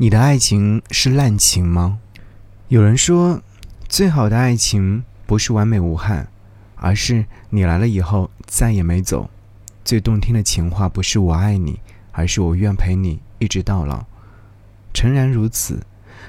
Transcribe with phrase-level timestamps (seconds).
[0.00, 1.98] 你的爱情是滥情吗？
[2.68, 3.42] 有人说，
[3.88, 6.28] 最好的爱情不是完美无憾，
[6.76, 9.28] 而是你来了以后再也没走。
[9.84, 11.80] 最动听的情话不是我爱你，
[12.12, 14.06] 而是我愿陪你一直到老。
[14.94, 15.80] 诚然如此，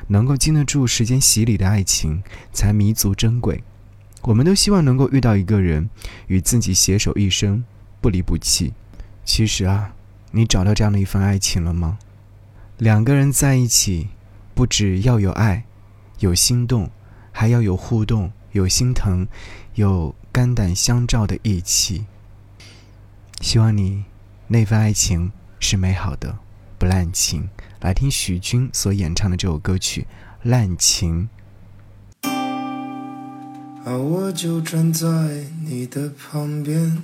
[0.07, 3.63] 能够经得住时间洗礼的爱情才弥足珍贵。
[4.23, 5.91] 我们都希望能够遇到一个人，
[6.25, 7.63] 与自己携手一生，
[8.01, 8.73] 不离不弃。
[9.23, 9.93] 其实啊，
[10.31, 11.99] 你找到这样的一份爱情了吗？
[12.79, 14.07] 两个人在一起，
[14.55, 15.65] 不只要有爱，
[16.19, 16.89] 有心动，
[17.29, 19.27] 还要有互动，有心疼，
[19.75, 22.05] 有肝胆相照的义气。
[23.41, 24.05] 希望你
[24.47, 25.29] 那份爱情
[25.59, 26.39] 是美好的，
[26.77, 27.49] 不滥情。
[27.81, 30.03] 来听许君所演唱的这首歌曲
[30.43, 31.27] 《滥情》。
[33.83, 35.07] 而我就站在
[35.65, 37.03] 你的旁边，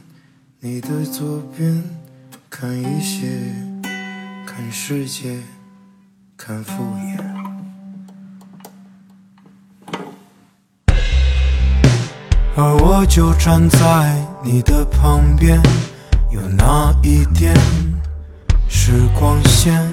[0.62, 1.84] 你的左边，
[2.50, 3.28] 看一些，
[4.46, 5.44] 看世界。
[6.38, 7.18] 看敷衍，
[12.56, 15.60] 而我就站在你的旁边，
[16.30, 17.56] 有那一点
[18.68, 19.90] 时光线，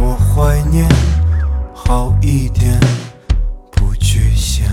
[0.00, 0.88] 我怀念
[1.74, 2.78] 好一点
[3.72, 4.70] 不局限。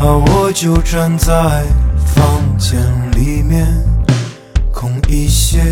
[0.00, 1.64] 而我就站在
[2.04, 3.66] 房间里面，
[4.72, 5.62] 空一些，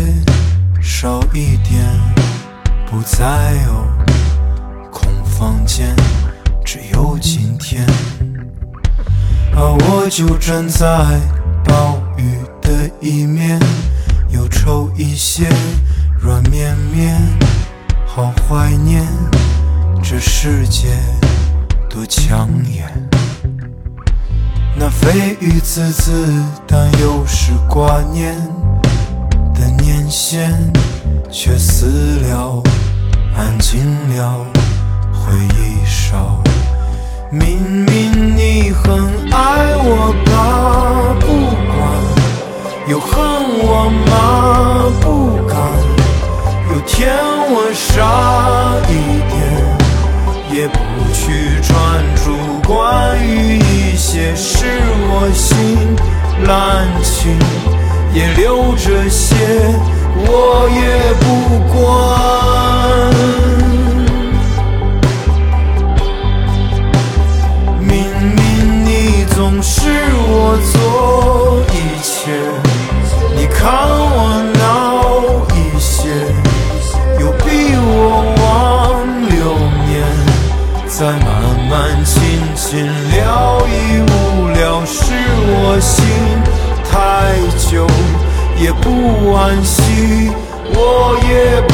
[0.81, 2.22] 少一点。
[2.93, 5.95] 不再有空房间，
[6.63, 7.83] 只有今天。
[9.55, 10.85] 而我就站在
[11.63, 13.59] 暴雨的一面，
[14.29, 15.49] 忧愁一些，
[16.21, 17.19] 软绵绵，
[18.05, 19.03] 好怀念
[20.03, 20.89] 这世界
[21.89, 22.87] 多抢眼。
[24.75, 26.31] 那飞鱼滋滋，
[26.67, 28.37] 但又是挂念
[29.55, 30.53] 的年限，
[31.31, 32.61] 却死了。
[33.73, 34.45] 安静了，
[35.11, 36.39] 回忆少。
[37.31, 38.93] 明明你很
[39.31, 41.25] 爱我吧，不
[41.73, 41.81] 管，
[42.87, 43.09] 又恨
[43.63, 44.93] 我吗？
[45.01, 45.57] 不敢。
[46.69, 47.15] 有天
[47.49, 47.97] 我傻
[48.87, 48.91] 一
[49.31, 49.41] 点，
[50.51, 50.77] 也不
[51.11, 51.73] 去专
[52.23, 52.25] 注
[52.67, 54.67] 关于一些事，
[55.09, 55.95] 我心
[56.45, 57.35] 滥情，
[58.13, 59.35] 也留着些，
[60.15, 61.25] 我也不
[61.73, 62.62] 管。
[89.03, 90.31] 不惋惜，
[90.73, 91.72] 我也不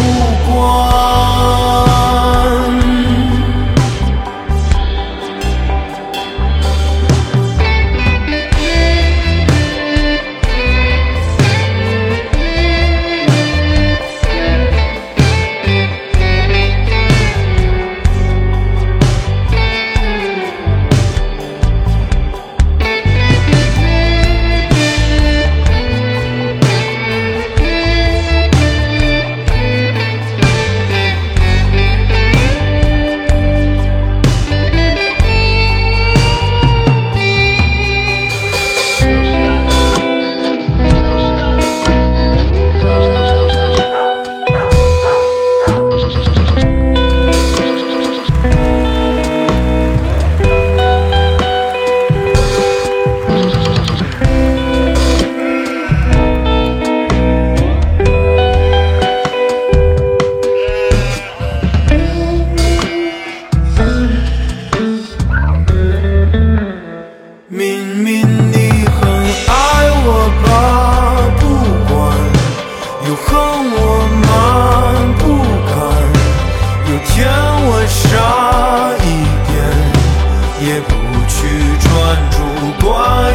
[81.90, 81.98] 专
[82.32, 82.38] 注
[82.86, 82.88] 关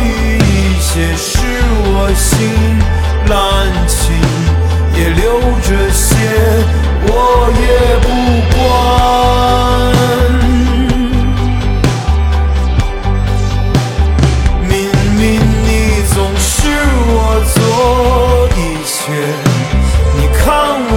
[0.05, 1.29] 于一切是
[1.87, 2.33] 我心
[3.29, 3.35] 滥
[3.89, 3.99] 情
[4.97, 5.23] 也留
[5.61, 6.07] 着些
[7.07, 7.09] 我
[7.61, 7.63] 也
[8.05, 8.09] 不
[8.57, 8.65] 管。
[14.69, 14.73] 明
[15.19, 15.23] 明
[15.65, 15.69] 你
[16.15, 16.49] 总是
[17.09, 17.19] 我
[17.55, 17.57] 做
[18.57, 18.95] 一切
[20.17, 20.45] 你看